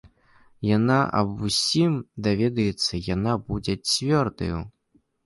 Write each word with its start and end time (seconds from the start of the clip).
Яна 0.77 0.95
аб 1.19 1.43
усім 1.47 1.93
даведаецца, 2.29 3.03
яна 3.15 3.31
будзе 3.51 3.73
цвёрдаю. 3.91 4.57